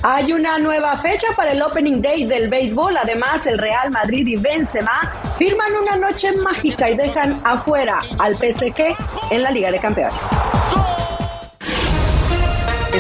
Hay 0.03 0.33
una 0.33 0.59
nueva 0.59 0.97
fecha 0.97 1.29
para 1.37 1.53
el 1.53 1.61
Opening 1.61 2.01
Day 2.01 2.25
del 2.25 2.49
béisbol. 2.49 2.97
Además, 2.97 3.47
el 3.47 3.59
Real 3.59 3.91
Madrid 3.91 4.27
y 4.27 4.37
Benzema 4.37 5.13
firman 5.37 5.77
una 5.77 5.97
noche 5.97 6.33
mágica 6.33 6.89
y 6.89 6.97
dejan 6.97 7.39
afuera 7.45 8.01
al 8.19 8.35
PSG 8.35 8.97
en 9.31 9.43
la 9.43 9.51
Liga 9.51 9.71
de 9.71 9.79
Campeones. 9.79 10.31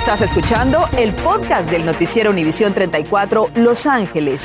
Estás 0.02 0.22
escuchando 0.22 0.88
el 0.98 1.14
podcast 1.14 1.70
del 1.70 1.86
noticiero 1.86 2.30
Univisión 2.30 2.74
34 2.74 3.50
Los 3.54 3.86
Ángeles. 3.86 4.44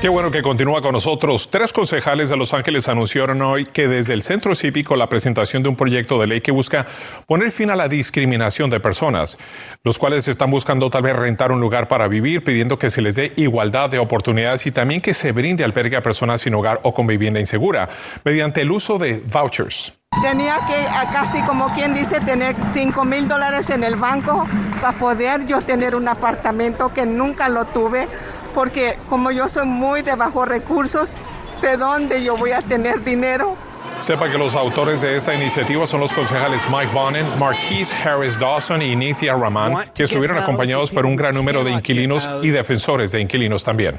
Qué 0.00 0.08
bueno 0.08 0.30
que 0.30 0.40
continúa 0.40 0.80
con 0.80 0.92
nosotros. 0.92 1.50
Tres 1.50 1.72
concejales 1.72 2.28
de 2.28 2.36
Los 2.36 2.54
Ángeles 2.54 2.88
anunciaron 2.88 3.42
hoy 3.42 3.66
que 3.66 3.88
desde 3.88 4.14
el 4.14 4.22
Centro 4.22 4.54
Cívico 4.54 4.94
la 4.94 5.08
presentación 5.08 5.64
de 5.64 5.68
un 5.68 5.74
proyecto 5.74 6.20
de 6.20 6.28
ley 6.28 6.40
que 6.42 6.52
busca 6.52 6.86
poner 7.26 7.50
fin 7.50 7.70
a 7.70 7.76
la 7.76 7.88
discriminación 7.88 8.70
de 8.70 8.78
personas, 8.78 9.36
los 9.82 9.98
cuales 9.98 10.28
están 10.28 10.52
buscando 10.52 10.88
tal 10.88 11.02
vez 11.02 11.16
rentar 11.16 11.50
un 11.50 11.60
lugar 11.60 11.88
para 11.88 12.06
vivir, 12.06 12.44
pidiendo 12.44 12.78
que 12.78 12.88
se 12.88 13.02
les 13.02 13.16
dé 13.16 13.32
igualdad 13.34 13.90
de 13.90 13.98
oportunidades 13.98 14.64
y 14.66 14.70
también 14.70 15.00
que 15.00 15.12
se 15.12 15.32
brinde 15.32 15.64
albergue 15.64 15.96
a 15.96 16.02
personas 16.02 16.42
sin 16.42 16.54
hogar 16.54 16.78
o 16.84 16.94
con 16.94 17.08
vivienda 17.08 17.40
insegura, 17.40 17.88
mediante 18.22 18.60
el 18.60 18.70
uso 18.70 18.96
de 18.96 19.20
vouchers. 19.26 19.99
Tenía 20.22 20.58
que 20.66 20.86
casi 21.12 21.40
como 21.42 21.72
quien 21.72 21.94
dice 21.94 22.20
tener 22.20 22.54
5 22.74 23.04
mil 23.04 23.26
dólares 23.26 23.70
en 23.70 23.82
el 23.82 23.96
banco 23.96 24.46
para 24.80 24.98
poder 24.98 25.46
yo 25.46 25.62
tener 25.62 25.94
un 25.94 26.08
apartamento 26.08 26.92
que 26.92 27.06
nunca 27.06 27.48
lo 27.48 27.64
tuve 27.64 28.06
porque 28.54 28.98
como 29.08 29.30
yo 29.30 29.48
soy 29.48 29.66
muy 29.66 30.02
de 30.02 30.16
bajos 30.16 30.46
recursos, 30.46 31.14
¿de 31.62 31.76
dónde 31.78 32.22
yo 32.22 32.36
voy 32.36 32.52
a 32.52 32.60
tener 32.60 33.02
dinero? 33.02 33.56
Sepa 34.00 34.28
que 34.30 34.36
los 34.36 34.54
autores 34.54 35.00
de 35.00 35.16
esta 35.16 35.34
iniciativa 35.34 35.86
son 35.86 36.00
los 36.00 36.12
concejales 36.12 36.62
Mike 36.70 36.92
Bonnen, 36.92 37.26
Marquise 37.38 37.94
Harris 38.04 38.38
Dawson 38.38 38.82
y 38.82 38.96
Nithya 38.96 39.34
Raman, 39.34 39.90
que 39.94 40.04
estuvieron 40.04 40.36
acompañados 40.36 40.90
por 40.90 41.06
un 41.06 41.16
gran 41.16 41.34
número 41.34 41.64
de 41.64 41.70
inquilinos 41.70 42.28
y 42.42 42.50
defensores 42.50 43.10
de 43.12 43.20
inquilinos 43.20 43.64
también. 43.64 43.98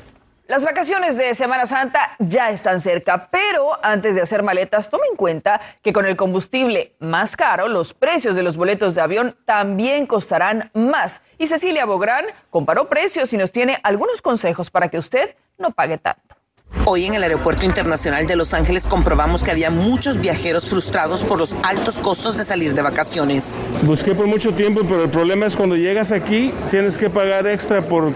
Las 0.51 0.65
vacaciones 0.65 1.15
de 1.15 1.33
Semana 1.33 1.65
Santa 1.65 2.17
ya 2.19 2.49
están 2.49 2.81
cerca, 2.81 3.29
pero 3.31 3.69
antes 3.81 4.15
de 4.15 4.21
hacer 4.21 4.43
maletas, 4.43 4.89
tome 4.89 5.05
en 5.09 5.15
cuenta 5.15 5.61
que 5.81 5.93
con 5.93 6.05
el 6.05 6.17
combustible 6.17 6.93
más 6.99 7.37
caro, 7.37 7.69
los 7.69 7.93
precios 7.93 8.35
de 8.35 8.43
los 8.43 8.57
boletos 8.57 8.93
de 8.93 8.99
avión 8.99 9.37
también 9.45 10.05
costarán 10.05 10.69
más. 10.73 11.21
Y 11.37 11.47
Cecilia 11.47 11.85
Bográn 11.85 12.25
comparó 12.49 12.89
precios 12.89 13.31
y 13.31 13.37
nos 13.37 13.53
tiene 13.53 13.79
algunos 13.83 14.21
consejos 14.21 14.69
para 14.69 14.89
que 14.89 14.97
usted 14.97 15.37
no 15.57 15.71
pague 15.71 15.97
tanto. 15.97 16.40
Hoy 16.85 17.05
en 17.05 17.13
el 17.13 17.23
Aeropuerto 17.23 17.65
Internacional 17.65 18.25
de 18.25 18.35
Los 18.35 18.53
Ángeles 18.53 18.87
comprobamos 18.87 19.43
que 19.43 19.51
había 19.51 19.69
muchos 19.69 20.19
viajeros 20.19 20.69
frustrados 20.69 21.23
por 21.23 21.37
los 21.37 21.55
altos 21.63 21.99
costos 21.99 22.37
de 22.37 22.43
salir 22.43 22.73
de 22.73 22.81
vacaciones. 22.81 23.59
Busqué 23.83 24.15
por 24.15 24.25
mucho 24.25 24.51
tiempo, 24.53 24.81
pero 24.87 25.03
el 25.03 25.09
problema 25.09 25.45
es 25.45 25.55
cuando 25.55 25.75
llegas 25.75 26.11
aquí 26.11 26.51
tienes 26.71 26.97
que 26.97 27.09
pagar 27.09 27.45
extra 27.45 27.87
por 27.87 28.11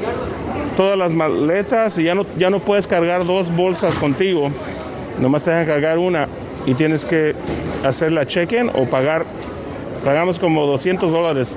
todas 0.75 0.97
las 0.97 1.13
maletas 1.13 1.99
y 1.99 2.05
ya 2.05 2.15
no, 2.15 2.25
ya 2.37 2.49
no 2.49 2.59
puedes 2.59 2.87
cargar 2.87 3.25
dos 3.25 3.55
bolsas 3.55 3.99
contigo. 3.99 4.51
Nomás 5.19 5.43
te 5.43 5.51
dejan 5.51 5.67
cargar 5.67 5.99
una 5.99 6.27
y 6.65 6.73
tienes 6.73 7.05
que 7.05 7.35
hacer 7.83 8.11
la 8.11 8.25
check-in 8.25 8.71
o 8.73 8.85
pagar. 8.85 9.25
Pagamos 10.03 10.39
como 10.39 10.65
200 10.65 11.11
dólares. 11.11 11.55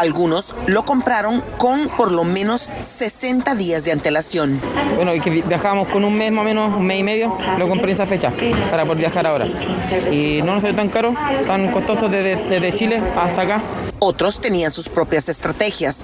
Algunos 0.00 0.54
lo 0.66 0.86
compraron 0.86 1.42
con 1.58 1.88
por 1.88 2.10
lo 2.10 2.24
menos 2.24 2.72
60 2.84 3.54
días 3.54 3.84
de 3.84 3.92
antelación. 3.92 4.58
Bueno, 4.96 5.14
y 5.14 5.20
que 5.20 5.28
viajamos 5.28 5.88
con 5.88 6.04
un 6.04 6.16
mes 6.16 6.32
más 6.32 6.40
o 6.40 6.44
menos, 6.44 6.74
un 6.74 6.86
mes 6.86 7.00
y 7.00 7.02
medio, 7.02 7.36
lo 7.58 7.68
compré 7.68 7.92
esa 7.92 8.06
fecha 8.06 8.32
para 8.70 8.84
poder 8.84 9.00
viajar 9.00 9.26
ahora. 9.26 9.46
Y 10.10 10.40
no 10.40 10.54
nos 10.54 10.62
salió 10.62 10.74
tan 10.74 10.88
caro, 10.88 11.14
tan 11.46 11.70
costoso 11.70 12.08
desde, 12.08 12.36
desde 12.48 12.74
Chile 12.74 13.02
hasta 13.14 13.42
acá. 13.42 13.62
Otros 14.02 14.40
tenían 14.40 14.70
sus 14.70 14.88
propias 14.88 15.28
estrategias. 15.28 16.02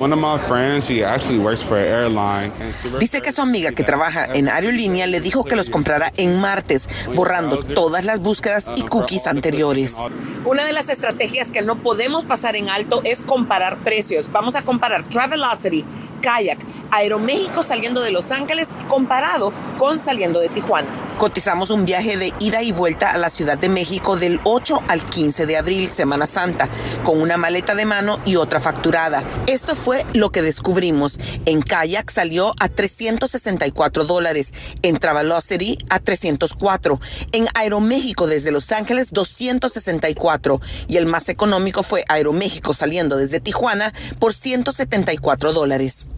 Dice 3.01 3.23
que 3.23 3.33
su 3.33 3.41
amiga 3.41 3.73
que 3.73 3.85
trabaja 3.85 4.27
en 4.27 4.51
aerolínea 4.51 5.07
le 5.07 5.23
dijo 5.23 5.45
que 5.45 5.57
los 5.57 5.71
comprara 5.71 6.13
en 6.19 6.39
martes, 6.39 6.87
borrando 7.15 7.61
todas 7.61 8.05
las 8.05 8.21
búsquedas 8.21 8.67
y 8.77 8.83
cookies 8.83 9.27
anteriores. 9.27 9.97
Una 10.45 10.67
de 10.67 10.75
las 10.75 10.91
estrategias 10.91 11.51
que 11.51 11.63
no 11.63 11.77
podemos 11.77 12.27
pasar 12.27 12.55
en 12.55 12.69
alto 12.69 13.01
es 13.03 13.23
comparar 13.23 13.79
precios. 13.87 14.31
Vamos 14.33 14.57
a 14.57 14.63
comparar 14.63 15.09
Travelocity, 15.09 15.85
Kayak, 16.21 16.59
Aeroméxico 16.91 17.63
saliendo 17.63 18.03
de 18.03 18.11
Los 18.11 18.33
Ángeles 18.33 18.75
comparado 18.89 19.53
con 19.79 20.01
saliendo 20.01 20.41
de 20.41 20.49
Tijuana. 20.49 21.06
Cotizamos 21.19 21.71
un 21.71 21.87
viaje 21.87 22.19
de 22.19 22.31
ida 22.41 22.63
y 22.63 22.73
vuelta 22.73 23.11
a 23.11 23.17
la 23.17 23.31
Ciudad 23.31 23.57
de 23.57 23.71
México 23.71 24.19
del 24.19 24.39
8 24.45 24.83
al 24.87 25.03
15 25.03 25.47
de 25.47 25.57
abril, 25.57 25.89
Semana 25.89 26.27
Santa, 26.27 26.69
con 27.05 27.23
una 27.23 27.39
maleta 27.39 27.75
de 27.75 27.87
mano 27.87 28.21
y 28.27 28.37
otra 28.37 28.61
facturada. 28.61 29.25
Esto 29.47 29.75
fue 29.75 30.05
lo 30.13 30.31
que 30.31 30.43
descubrimos. 30.43 31.19
En 31.47 31.63
Kayak 31.63 32.11
salió 32.11 32.55
a 32.61 32.69
364 32.69 34.05
dólares, 34.05 34.53
en 34.83 34.99
Travelocity 34.99 35.79
a 35.89 36.01
304, 36.01 37.01
en 37.33 37.47
Aeroméxico 37.55 38.27
desde 38.27 38.51
Los 38.51 38.71
Ángeles 38.71 39.11
264 39.13 40.61
y 40.87 40.99
el 40.99 41.07
más 41.07 41.31
económico 41.31 41.83
fue 41.83 42.05
Aeroméxico 42.09 42.75
saliendo 42.75 43.17
desde 43.17 43.41
Tijuana 43.41 43.95
por 44.19 44.35
174 44.35 45.55
dólares. 45.55 46.11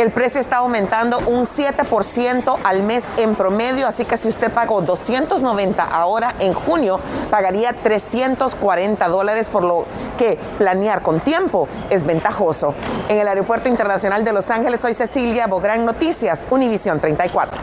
El 0.00 0.12
precio 0.12 0.40
está 0.40 0.56
aumentando 0.56 1.18
un 1.18 1.44
7% 1.44 2.56
al 2.64 2.82
mes 2.82 3.04
en 3.18 3.34
promedio, 3.34 3.86
así 3.86 4.06
que 4.06 4.16
si 4.16 4.28
usted 4.28 4.50
pagó 4.50 4.80
290 4.80 5.84
ahora 5.84 6.34
en 6.38 6.54
junio, 6.54 6.98
pagaría 7.30 7.74
340 7.74 9.08
dólares, 9.08 9.50
por 9.50 9.62
lo 9.62 9.84
que 10.16 10.38
planear 10.56 11.02
con 11.02 11.20
tiempo 11.20 11.68
es 11.90 12.04
ventajoso. 12.04 12.74
En 13.10 13.18
el 13.18 13.28
Aeropuerto 13.28 13.68
Internacional 13.68 14.24
de 14.24 14.32
Los 14.32 14.48
Ángeles, 14.48 14.80
soy 14.80 14.94
Cecilia 14.94 15.46
Bográn 15.48 15.84
Noticias, 15.84 16.46
Univisión 16.48 16.98
34. 16.98 17.60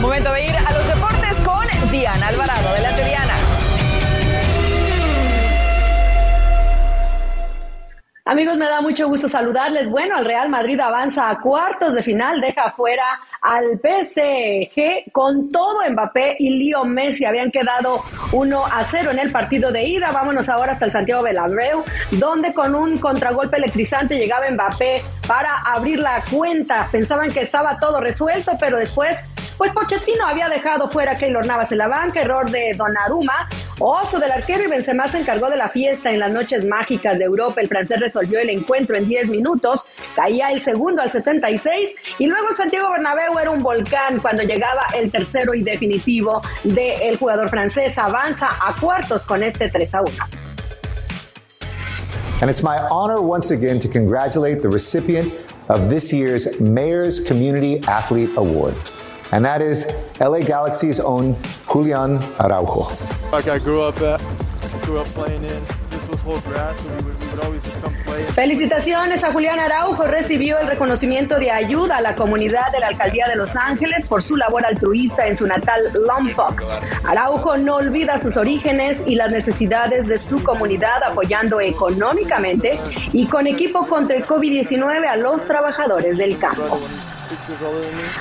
Momento 0.00 0.32
de 0.32 0.44
ir 0.44 0.56
a 0.56 0.72
los 0.72 0.86
deportes 0.86 1.36
con 1.44 1.90
Diana 1.90 2.28
Alvarado. 2.28 2.70
Adelante, 2.70 3.04
Amigos, 8.32 8.56
me 8.56 8.64
da 8.64 8.80
mucho 8.80 9.08
gusto 9.08 9.28
saludarles. 9.28 9.90
Bueno, 9.90 10.18
el 10.18 10.24
Real 10.24 10.48
Madrid 10.48 10.80
avanza 10.80 11.28
a 11.28 11.38
cuartos 11.38 11.92
de 11.92 12.02
final, 12.02 12.40
deja 12.40 12.72
fuera 12.72 13.20
al 13.42 13.78
PSG 13.78 15.12
con 15.12 15.50
todo 15.50 15.80
Mbappé 15.90 16.36
y 16.38 16.48
Leo 16.48 16.86
Messi. 16.86 17.26
Habían 17.26 17.50
quedado 17.50 18.02
1 18.32 18.64
a 18.64 18.84
0 18.84 19.10
en 19.10 19.18
el 19.18 19.30
partido 19.30 19.70
de 19.70 19.86
ida. 19.86 20.12
Vámonos 20.12 20.48
ahora 20.48 20.72
hasta 20.72 20.86
el 20.86 20.92
Santiago 20.92 21.22
Bernabéu, 21.22 21.84
donde 22.12 22.54
con 22.54 22.74
un 22.74 22.96
contragolpe 22.96 23.58
electrizante 23.58 24.16
llegaba 24.16 24.50
Mbappé 24.50 25.02
para 25.28 25.58
abrir 25.66 25.98
la 25.98 26.22
cuenta. 26.30 26.88
Pensaban 26.90 27.30
que 27.30 27.40
estaba 27.40 27.78
todo 27.78 28.00
resuelto, 28.00 28.52
pero 28.58 28.78
después 28.78 29.26
pues 29.58 29.72
Pochettino 29.72 30.26
había 30.26 30.48
dejado 30.48 30.88
fuera 30.88 31.12
a 31.12 31.16
Keylor 31.16 31.46
Navas 31.46 31.70
en 31.70 31.78
la 31.78 31.86
banca, 31.86 32.20
error 32.20 32.50
de 32.50 32.74
Donnarumma, 32.74 33.48
oso 33.84 34.18
del 34.18 34.30
arquero 34.30 34.64
y 34.64 34.68
Benzema 34.68 35.08
se 35.08 35.18
encargó 35.18 35.50
de 35.50 35.56
la 35.56 35.68
fiesta 35.68 36.10
en 36.10 36.20
las 36.20 36.30
noches 36.30 36.64
mágicas 36.66 37.18
de 37.18 37.24
Europa. 37.24 37.60
El 37.60 37.68
francés 37.68 38.00
resolvió 38.00 38.38
el 38.38 38.50
encuentro 38.50 38.96
en 38.96 39.06
10 39.06 39.28
minutos, 39.28 39.88
caía 40.14 40.50
el 40.50 40.60
segundo 40.60 41.02
al 41.02 41.10
76 41.10 41.94
y 42.18 42.26
luego 42.26 42.48
el 42.50 42.54
Santiago 42.54 42.90
Bernabéu 42.90 43.38
era 43.38 43.50
un 43.50 43.62
volcán 43.62 44.20
cuando 44.20 44.42
llegaba 44.42 44.82
el 44.96 45.10
tercero 45.10 45.54
y 45.54 45.62
definitivo 45.62 46.40
del 46.64 47.16
jugador 47.16 47.48
francés. 47.48 47.98
Avanza 47.98 48.48
a 48.48 48.74
cuartos 48.80 49.24
con 49.26 49.42
este 49.42 49.68
3 49.68 49.94
a 49.94 50.02
1. 50.02 50.10
And 52.40 52.50
it's 52.50 52.62
my 52.62 52.78
honor 52.90 53.20
once 53.20 53.52
again 53.52 53.78
to 53.78 53.88
congratulate 53.88 54.62
the 54.62 54.68
recipient 54.68 55.32
of 55.68 55.88
this 55.88 56.12
year's 56.12 56.60
Mayor's 56.60 57.20
Community 57.20 57.80
Athlete 57.86 58.30
Award. 58.36 58.74
and 59.32 59.44
that 59.44 59.60
is 59.60 59.86
LA 60.20 60.40
Galaxy's 60.40 61.00
own 61.00 61.34
Julian 61.72 62.20
Araujo. 62.36 62.86
Like 63.32 63.48
I 63.48 63.58
grew 63.58 63.82
up 63.82 63.96
at, 64.02 64.20
grew 64.84 64.98
up 64.98 65.06
playing 65.14 65.44
in. 65.44 65.82
Felicitaciones 68.34 69.24
a 69.24 69.32
Julián 69.32 69.58
Araujo. 69.58 70.04
Recibió 70.04 70.58
el 70.58 70.66
reconocimiento 70.66 71.38
de 71.38 71.50
ayuda 71.50 71.96
a 71.96 72.00
la 72.00 72.14
comunidad 72.14 72.70
de 72.70 72.80
la 72.80 72.88
alcaldía 72.88 73.26
de 73.26 73.36
Los 73.36 73.56
Ángeles 73.56 74.06
por 74.06 74.22
su 74.22 74.36
labor 74.36 74.66
altruista 74.66 75.26
en 75.26 75.36
su 75.36 75.46
natal 75.46 75.80
Lompoc. 75.94 76.62
Araujo 77.04 77.56
no 77.56 77.76
olvida 77.76 78.18
sus 78.18 78.36
orígenes 78.36 79.02
y 79.06 79.14
las 79.14 79.32
necesidades 79.32 80.06
de 80.06 80.18
su 80.18 80.42
comunidad, 80.42 81.02
apoyando 81.02 81.60
económicamente 81.60 82.78
y 83.12 83.26
con 83.26 83.46
equipo 83.46 83.86
contra 83.86 84.16
el 84.16 84.24
COVID-19 84.24 85.06
a 85.06 85.16
los 85.16 85.46
trabajadores 85.46 86.18
del 86.18 86.38
campo. 86.38 86.78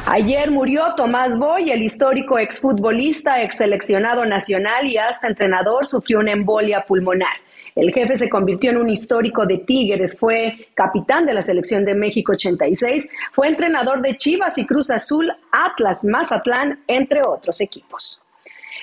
Ayer 0.05 0.51
murió 0.51 0.95
Tomás 0.95 1.37
Boy, 1.37 1.71
el 1.71 1.81
histórico 1.81 2.37
exfutbolista, 2.37 3.41
ex 3.41 3.57
seleccionado 3.57 4.25
nacional 4.25 4.87
y 4.87 4.97
hasta 4.97 5.27
entrenador, 5.27 5.85
sufrió 5.85 6.19
una 6.19 6.31
embolia 6.31 6.85
pulmonar. 6.85 7.35
El 7.75 7.93
jefe 7.93 8.17
se 8.17 8.29
convirtió 8.29 8.71
en 8.71 8.77
un 8.77 8.89
histórico 8.89 9.45
de 9.45 9.59
Tigres, 9.59 10.17
fue 10.19 10.67
capitán 10.73 11.25
de 11.25 11.33
la 11.33 11.41
selección 11.41 11.85
de 11.85 11.95
México 11.95 12.33
86, 12.33 13.07
fue 13.31 13.47
entrenador 13.47 14.01
de 14.01 14.17
Chivas 14.17 14.57
y 14.57 14.65
Cruz 14.65 14.89
Azul, 14.89 15.31
Atlas, 15.51 16.03
Mazatlán, 16.03 16.83
entre 16.87 17.23
otros 17.23 17.61
equipos. 17.61 18.21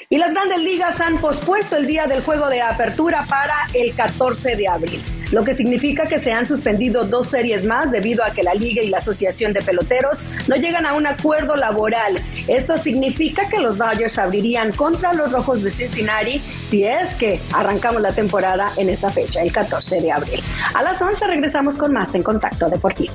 Y 0.08 0.16
las 0.16 0.32
grandes 0.32 0.58
ligas 0.60 1.00
han 1.00 1.18
pospuesto 1.18 1.76
el 1.76 1.86
día 1.86 2.06
del 2.06 2.22
juego 2.22 2.48
de 2.48 2.62
apertura 2.62 3.26
para 3.28 3.66
el 3.74 3.94
14 3.94 4.56
de 4.56 4.68
abril. 4.68 5.17
Lo 5.32 5.44
que 5.44 5.54
significa 5.54 6.04
que 6.04 6.18
se 6.18 6.32
han 6.32 6.46
suspendido 6.46 7.04
dos 7.04 7.28
series 7.28 7.64
más 7.64 7.90
debido 7.90 8.24
a 8.24 8.32
que 8.32 8.42
la 8.42 8.54
Liga 8.54 8.82
y 8.82 8.88
la 8.88 8.98
Asociación 8.98 9.52
de 9.52 9.62
Peloteros 9.62 10.22
no 10.46 10.56
llegan 10.56 10.86
a 10.86 10.94
un 10.94 11.06
acuerdo 11.06 11.56
laboral. 11.56 12.22
Esto 12.46 12.76
significa 12.76 13.48
que 13.48 13.60
los 13.60 13.78
Dodgers 13.78 14.18
abrirían 14.18 14.72
contra 14.72 15.12
los 15.12 15.32
Rojos 15.32 15.62
de 15.62 15.70
Cincinnati 15.70 16.40
si 16.68 16.84
es 16.84 17.14
que 17.14 17.40
arrancamos 17.52 18.02
la 18.02 18.12
temporada 18.12 18.72
en 18.76 18.88
esa 18.88 19.10
fecha, 19.10 19.42
el 19.42 19.52
14 19.52 20.00
de 20.00 20.12
abril. 20.12 20.42
A 20.74 20.82
las 20.82 21.00
11 21.00 21.26
regresamos 21.26 21.76
con 21.76 21.92
más 21.92 22.14
en 22.14 22.22
Contacto 22.22 22.68
Deportivo. 22.68 23.14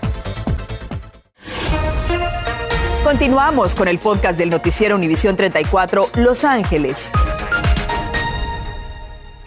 Continuamos 3.03 3.75
con 3.75 3.89
el 3.89 3.99
podcast 3.99 4.39
del 4.39 4.49
noticiero 4.49 4.95
Univisión 4.95 5.35
34 5.35 6.09
Los 6.15 6.45
Ángeles. 6.45 7.11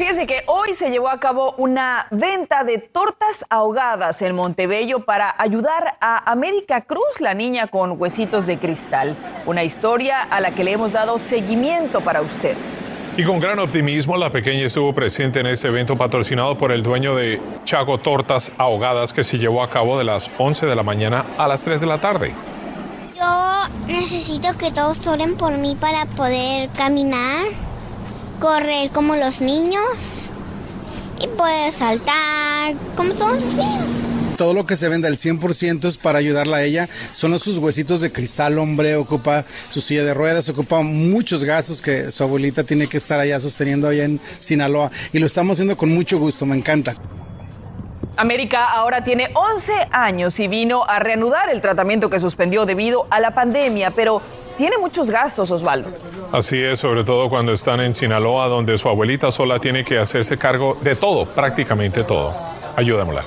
Fíjese 0.07 0.29
que 0.29 0.45
hoy 0.47 0.73
se 0.73 0.91
llevó 0.91 1.09
a 1.09 1.19
cabo 1.19 1.57
una 1.59 2.07
venta 2.13 2.63
de 2.63 2.79
tortas 2.79 3.45
ahogadas 3.51 4.23
en 4.23 4.37
Montebello 4.37 5.05
para 5.05 5.35
ayudar 5.37 5.97
a 6.01 6.31
América 6.31 6.83
Cruz, 6.83 7.19
la 7.19 7.35
niña 7.35 7.67
con 7.67 8.01
huesitos 8.01 8.47
de 8.47 8.57
cristal. 8.57 9.17
Una 9.47 9.65
historia 9.65 10.23
a 10.23 10.41
la 10.41 10.53
que 10.53 10.63
le 10.63 10.71
hemos 10.71 10.93
dado 10.93 11.19
seguimiento 11.19 12.01
para 12.03 12.21
usted. 12.21 12.57
Y 13.17 13.25
con 13.25 13.41
gran 13.41 13.59
optimismo, 13.59 14.17
la 14.17 14.31
pequeña 14.31 14.67
estuvo 14.67 14.95
presente 14.95 15.41
en 15.41 15.47
este 15.47 15.67
evento 15.67 15.99
patrocinado 15.99 16.57
por 16.57 16.71
el 16.71 16.85
dueño 16.85 17.17
de 17.17 17.41
Chago 17.65 17.99
Tortas 17.99 18.53
Ahogadas 18.59 19.13
que 19.13 19.25
se 19.25 19.39
llevó 19.39 19.61
a 19.61 19.71
cabo 19.71 19.99
de 19.99 20.05
las 20.05 20.31
11 20.39 20.67
de 20.67 20.77
la 20.77 20.85
mañana 20.85 21.25
a 21.37 21.49
las 21.49 21.65
3 21.65 21.81
de 21.81 21.87
la 21.89 21.99
tarde. 21.99 22.33
Yo 23.19 23.69
necesito 23.89 24.57
que 24.57 24.71
todos 24.71 25.05
oren 25.09 25.37
por 25.37 25.59
mí 25.59 25.77
para 25.81 26.07
poder 26.07 26.71
caminar, 26.77 27.47
correr 28.40 28.90
como 28.90 29.16
los 29.16 29.40
niños 29.40 29.85
y 31.21 31.28
poder 31.28 31.73
saltar 31.73 32.75
como 32.97 33.14
todos 33.14 33.43
los 33.43 33.55
niños. 33.55 33.90
Todo 34.37 34.52
lo 34.52 34.66
que 34.66 34.76
se 34.76 34.88
vende 34.90 35.09
al 35.09 35.16
100% 35.16 35.87
es 35.87 35.97
para 35.97 36.19
ayudarla 36.19 36.59
a 36.59 36.62
ella. 36.62 36.88
Son 37.12 37.38
sus 37.38 37.57
huesitos 37.57 38.02
de 38.02 38.12
cristal, 38.12 38.59
hombre, 38.59 38.97
ocupa 38.97 39.47
su 39.71 39.81
silla 39.81 40.05
de 40.05 40.12
ruedas, 40.12 40.49
ocupa 40.50 40.83
muchos 40.83 41.43
gastos 41.43 41.81
que 41.81 42.11
su 42.11 42.23
abuelita 42.23 42.62
tiene 42.62 42.87
que 42.87 42.99
estar 42.99 43.19
allá 43.19 43.40
sosteniendo 43.40 43.88
allá 43.88 44.05
en 44.05 44.21
Sinaloa. 44.38 44.90
Y 45.14 45.19
lo 45.19 45.26
estamos 45.26 45.57
haciendo 45.57 45.76
con 45.76 45.88
mucho 45.95 46.19
gusto, 46.19 46.45
me 46.45 46.55
encanta. 46.55 46.95
América 48.19 48.71
ahora 48.71 49.05
tiene 49.05 49.31
11 49.35 49.73
años 49.90 50.38
y 50.40 50.49
vino 50.49 50.85
a 50.85 50.99
reanudar 50.99 51.50
el 51.50 51.61
tratamiento 51.61 52.11
que 52.11 52.19
suspendió 52.19 52.66
debido 52.66 53.07
a 53.11 53.21
la 53.21 53.35
pandemia, 53.35 53.90
pero 53.90 54.23
tiene 54.57 54.79
muchos 54.79 55.11
gastos, 55.11 55.51
Osvaldo. 55.51 55.91
Así 56.33 56.61
es, 56.63 56.79
sobre 56.79 57.05
todo 57.05 57.29
cuando 57.29 57.53
están 57.53 57.81
en 57.81 57.95
Sinaloa, 57.95 58.49
donde 58.49 58.77
su 58.79 58.89
abuelita 58.89 59.31
sola 59.31 59.59
tiene 59.59 59.85
que 59.85 59.99
hacerse 59.99 60.37
cargo 60.37 60.77
de 60.81 60.97
todo, 60.97 61.27
prácticamente 61.27 62.03
todo. 62.05 62.35
Ayúdamela. 62.77 63.25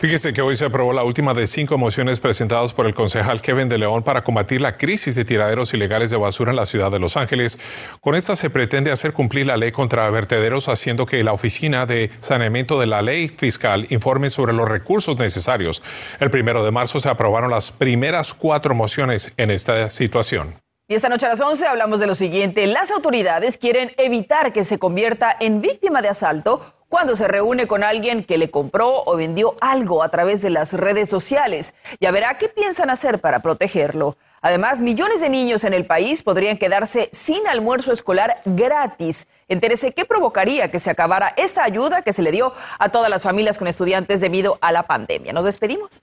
Fíjese 0.00 0.32
que 0.32 0.40
hoy 0.40 0.56
se 0.56 0.64
aprobó 0.64 0.94
la 0.94 1.04
última 1.04 1.34
de 1.34 1.46
cinco 1.46 1.76
mociones 1.76 2.20
presentadas 2.20 2.72
por 2.72 2.86
el 2.86 2.94
concejal 2.94 3.42
Kevin 3.42 3.68
de 3.68 3.76
León 3.76 4.02
para 4.02 4.24
combatir 4.24 4.62
la 4.62 4.78
crisis 4.78 5.14
de 5.14 5.26
tiraderos 5.26 5.74
ilegales 5.74 6.10
de 6.10 6.16
basura 6.16 6.52
en 6.52 6.56
la 6.56 6.64
ciudad 6.64 6.90
de 6.90 6.98
Los 6.98 7.18
Ángeles. 7.18 7.60
Con 8.00 8.14
esta 8.14 8.34
se 8.34 8.48
pretende 8.48 8.90
hacer 8.90 9.12
cumplir 9.12 9.44
la 9.44 9.58
ley 9.58 9.72
contra 9.72 10.08
vertederos, 10.08 10.70
haciendo 10.70 11.04
que 11.04 11.22
la 11.22 11.34
Oficina 11.34 11.84
de 11.84 12.10
Saneamiento 12.22 12.80
de 12.80 12.86
la 12.86 13.02
Ley 13.02 13.28
Fiscal 13.28 13.88
informe 13.90 14.30
sobre 14.30 14.54
los 14.54 14.66
recursos 14.66 15.18
necesarios. 15.18 15.82
El 16.18 16.30
primero 16.30 16.64
de 16.64 16.70
marzo 16.70 16.98
se 16.98 17.10
aprobaron 17.10 17.50
las 17.50 17.70
primeras 17.70 18.32
cuatro 18.32 18.74
mociones 18.74 19.34
en 19.36 19.50
esta 19.50 19.90
situación. 19.90 20.54
Y 20.88 20.94
esta 20.94 21.10
noche 21.10 21.26
a 21.26 21.28
las 21.28 21.42
11 21.42 21.66
hablamos 21.66 22.00
de 22.00 22.06
lo 22.06 22.14
siguiente. 22.14 22.66
Las 22.66 22.90
autoridades 22.90 23.58
quieren 23.58 23.92
evitar 23.98 24.54
que 24.54 24.64
se 24.64 24.78
convierta 24.78 25.36
en 25.38 25.60
víctima 25.60 26.00
de 26.00 26.08
asalto 26.08 26.79
cuando 26.90 27.14
se 27.14 27.28
reúne 27.28 27.68
con 27.68 27.84
alguien 27.84 28.24
que 28.24 28.36
le 28.36 28.50
compró 28.50 29.04
o 29.06 29.16
vendió 29.16 29.54
algo 29.60 30.02
a 30.02 30.08
través 30.08 30.42
de 30.42 30.50
las 30.50 30.74
redes 30.74 31.08
sociales. 31.08 31.72
Ya 32.00 32.10
verá 32.10 32.36
qué 32.36 32.48
piensan 32.48 32.90
hacer 32.90 33.20
para 33.20 33.40
protegerlo. 33.40 34.18
Además, 34.42 34.82
millones 34.82 35.20
de 35.20 35.28
niños 35.28 35.62
en 35.64 35.72
el 35.72 35.86
país 35.86 36.22
podrían 36.22 36.58
quedarse 36.58 37.08
sin 37.12 37.46
almuerzo 37.46 37.92
escolar 37.92 38.40
gratis. 38.44 39.28
Entérese 39.48 39.92
qué 39.92 40.04
provocaría 40.04 40.70
que 40.70 40.80
se 40.80 40.90
acabara 40.90 41.32
esta 41.36 41.62
ayuda 41.62 42.02
que 42.02 42.12
se 42.12 42.22
le 42.22 42.32
dio 42.32 42.52
a 42.78 42.88
todas 42.88 43.08
las 43.08 43.22
familias 43.22 43.56
con 43.56 43.68
estudiantes 43.68 44.20
debido 44.20 44.58
a 44.60 44.72
la 44.72 44.82
pandemia. 44.82 45.32
Nos 45.32 45.44
despedimos. 45.44 46.02